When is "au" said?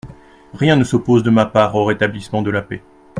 1.75-1.85